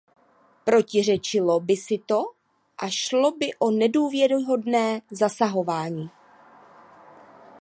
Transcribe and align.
Protiřečilo 0.63 1.59
by 1.59 1.75
si 1.77 1.99
to 2.05 2.21
a 2.77 2.89
šlo 2.89 3.31
by 3.31 3.49
o 3.59 3.71
neodůvodněné 3.71 5.01
zasahování. 5.11 6.09